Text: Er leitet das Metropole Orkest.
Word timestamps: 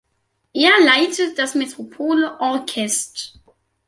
Er 0.53 0.71
leitet 0.83 1.37
das 1.37 1.53
Metropole 1.53 2.39
Orkest. 2.39 3.39